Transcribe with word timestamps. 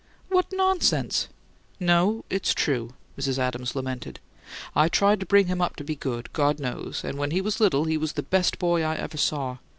"What 0.29 0.51
nonsense!" 0.51 1.27
"No, 1.79 2.25
it's 2.27 2.55
true," 2.55 2.95
Mrs. 3.19 3.37
Adams 3.37 3.75
lamented. 3.75 4.19
"I 4.75 4.89
tried 4.89 5.19
to 5.19 5.27
bring 5.27 5.45
him 5.45 5.61
up 5.61 5.75
to 5.75 5.83
be 5.83 5.95
good, 5.95 6.33
God 6.33 6.59
knows; 6.59 7.03
and 7.03 7.19
when 7.19 7.29
he 7.29 7.39
was 7.39 7.59
little 7.59 7.85
he 7.85 7.97
was 7.99 8.13
the 8.13 8.23
best 8.23 8.57
boy 8.57 8.81
I 8.81 8.95
ever 8.95 9.17
saw. 9.17 9.59